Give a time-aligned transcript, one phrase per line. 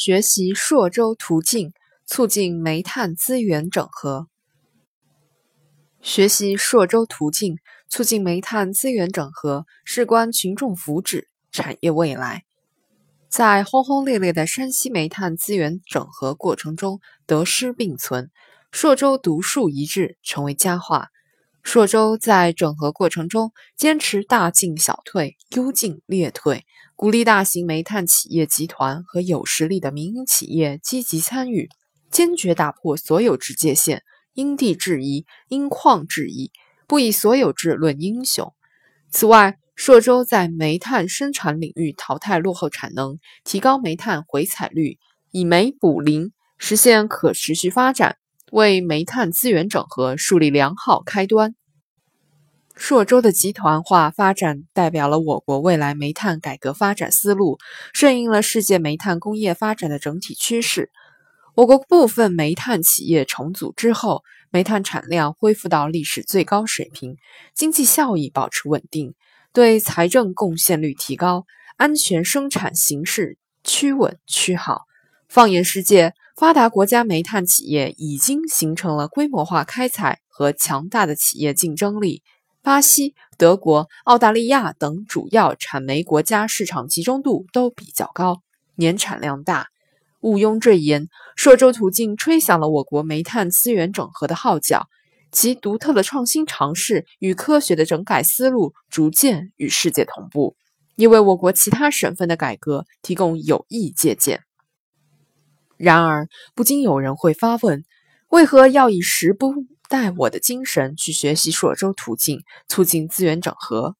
[0.00, 1.72] 学习朔州途径，
[2.06, 4.28] 促进煤炭资源整合。
[6.00, 7.56] 学习朔州途径，
[7.88, 12.44] 促进煤炭资源整合，事关群众福祉、产业未来。
[13.28, 18.30] 在轰轰烈烈的山西煤炭资源整合过程中，得失并存，
[18.70, 21.08] 朔州独树一帜，成为佳话。
[21.70, 26.64] 朔州在整合过程中坚持大进小退、优进劣退，
[26.96, 31.68] 鼓励大型煤炭企业集团和有实力的民营企业积极参与，
[32.10, 34.02] 坚决打破所有制界限，
[34.32, 36.52] 因地制宜、因矿制宜，
[36.86, 38.54] 不以所有制论英雄。
[39.10, 44.96] 此外，朔州在煤炭生产领域淘汰落后产能，提高煤炭回采率，
[45.32, 48.16] 以煤补林，实现可持续发展。
[48.50, 51.54] 为煤炭资源整合树立良好开端。
[52.78, 57.58] 朔州的集团化发展代表了我国未来煤炭改革发展思路，
[57.92, 60.92] 顺应了世界煤炭工业发展的整体趋势。
[61.56, 67.16] 我国部分煤炭企业重组之后，煤炭产量恢复到历史最高水平，
[67.52, 69.14] 经济效益保持稳定，
[69.52, 74.82] 对财政贡献率提高，安全生产形势趋稳趋好。
[75.28, 76.14] 放眼世界。
[76.36, 82.22] 发达国家煤炭企业已经形成了规模化开采和强大的企业竞争力。
[82.62, 88.42] 巴西、德国、澳大利亚等主要产煤国家市场集中度都比较高，
[88.74, 89.68] 年产量大。
[90.20, 94.88] 毋庸赘言，朔州途径吹响了我国煤炭资源整合的号角，
[95.30, 100.56] 其独特的创新尝试与科学的整改思路逐渐与世界同步，
[100.96, 104.42] 也为我国其他省份的改革提供有益借鉴。
[105.76, 107.84] 然而，不禁有人会发问：
[108.28, 109.54] 为何要以时不
[109.88, 113.96] 带我的精神去学习朔州途径，促进资源整合？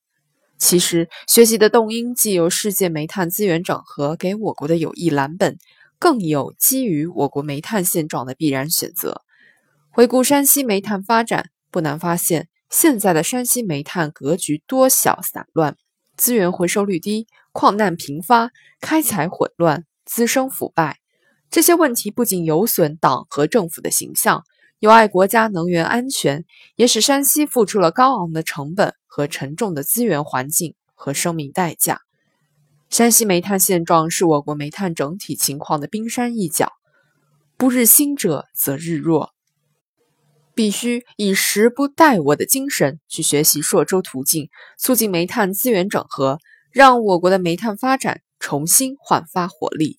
[0.59, 5.57] 其实，学习的动因既有世界煤炭资源整合给我国的有益蓝本，
[5.99, 9.23] 更有基于我国煤炭现状的必然选择。
[9.89, 15.77] 回顾山西煤炭发展，不难发现，现在的山西煤炭格局多小散乱，
[16.17, 18.51] 资源回收率低，矿难频发，
[18.81, 20.99] 开采混乱，滋生腐败。
[21.51, 24.45] 这些问题不仅有损党和政府的形象，
[24.81, 26.45] 有碍国家能源安全，
[26.77, 32.03] 也使山西付出了高昂的成本和沉重的资源环境和生命代价。
[32.89, 36.73] 山西煤炭现状是我国煤炭整体情况的冰山一角，
[37.57, 39.35] 不日新者则日弱，
[40.55, 46.39] 必须以时不待我的精神去学习朔州途径，促进煤炭资源整合，
[46.71, 49.99] 让我国的煤炭发展重新焕发活力。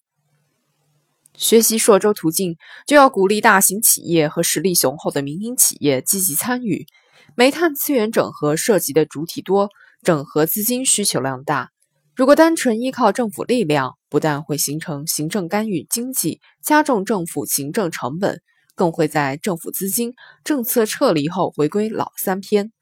[1.39, 6.85] 学习朔州途径，就要鼓励大型企业和实力雄厚的民营企业积极参与。
[7.33, 9.69] 煤炭资源整合涉及的主体多，
[10.03, 11.69] 整合资金需求量大。
[12.13, 18.41] 如果单纯依靠政府力量，不但会形成行政干预经济，加重政府行政成本，
[18.75, 22.73] 更会在政府资金政策撤离后回归老三篇。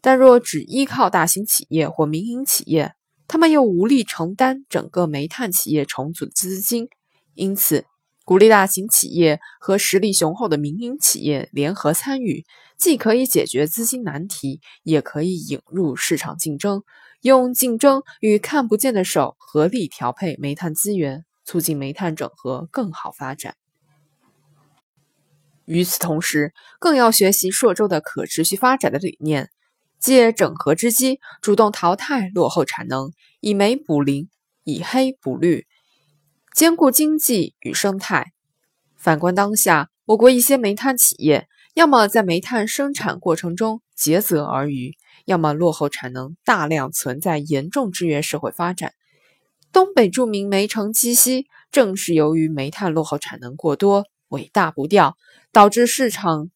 [0.00, 2.94] 但若只依靠大型企业或民营企业，
[3.28, 6.88] 他们又无力承担整个煤炭企业重组资金。
[7.34, 7.84] 因此，
[8.24, 12.44] 鼓励大型企业和实力雄厚的民营企业联合参与，
[12.78, 16.82] 既可以解决资金难题，也可以引入市场竞争，
[17.20, 23.56] 用竞争与看不见的手合力调配煤炭资源，促进煤炭整合更好发展。
[25.66, 29.50] 与此同时，更要学习朔州的可持续发展的理念，
[29.98, 34.28] 借整合之机，主动淘汰落后产能，以煤补磷，
[34.62, 35.66] 以黑补绿。
[36.54, 38.32] 兼顾经济与生态。
[38.96, 44.94] 反观当下，我国一些煤炭企业，要么在煤炭生产过程中竭泽而渔，
[45.24, 48.92] 要么落后产能大量存在，严重制约社会发展。
[49.72, 55.16] 东北著名煤城鸡西，正是由于煤炭落后产能过多，尾大不掉，
[55.50, 56.50] 导致市场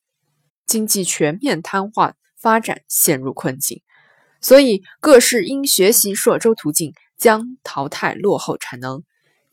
[0.64, 3.82] 经济全面瘫痪，发展陷入困境。
[4.40, 9.02] 所以，各市应学习朔州途径，将淘汰落后产能。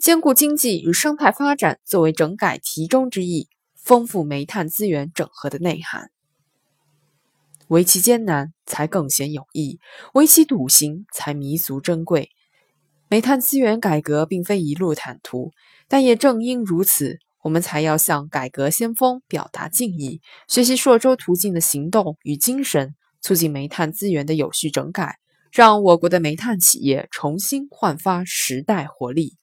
[0.05, 6.11] 兼顾经济与生态发展作为整改题中之意，丰富煤炭资源整合的内涵。
[7.69, 9.79] 为其艰难，才更显有益；
[10.13, 12.29] 为其笃行，才弥足珍贵。
[13.09, 15.53] 煤炭资源改革并非一路坦途，
[15.87, 25.15] 但也正因如此，我们才要向改革先锋表达敬意，学习朔州途径的行动与精神，促进煤炭资源的有序整改，
[25.51, 29.37] 让我国的煤炭企业重新焕发时代活力。